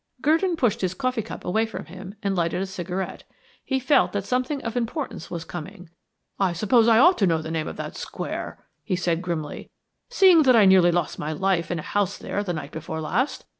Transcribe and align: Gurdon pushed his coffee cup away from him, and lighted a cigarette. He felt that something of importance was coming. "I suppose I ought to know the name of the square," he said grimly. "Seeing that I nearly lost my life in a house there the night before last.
Gurdon 0.19 0.55
pushed 0.55 0.81
his 0.81 0.95
coffee 0.95 1.21
cup 1.21 1.45
away 1.45 1.67
from 1.67 1.85
him, 1.85 2.15
and 2.23 2.35
lighted 2.35 2.59
a 2.59 2.65
cigarette. 2.65 3.23
He 3.63 3.79
felt 3.79 4.13
that 4.13 4.25
something 4.25 4.59
of 4.63 4.75
importance 4.75 5.29
was 5.29 5.45
coming. 5.45 5.91
"I 6.39 6.53
suppose 6.53 6.87
I 6.87 6.97
ought 6.97 7.19
to 7.19 7.27
know 7.27 7.39
the 7.39 7.51
name 7.51 7.67
of 7.67 7.77
the 7.77 7.91
square," 7.91 8.65
he 8.83 8.95
said 8.95 9.21
grimly. 9.21 9.69
"Seeing 10.09 10.41
that 10.41 10.55
I 10.55 10.65
nearly 10.65 10.91
lost 10.91 11.19
my 11.19 11.31
life 11.33 11.69
in 11.69 11.77
a 11.77 11.83
house 11.83 12.17
there 12.17 12.43
the 12.43 12.51
night 12.51 12.71
before 12.71 12.99
last. 12.99 13.45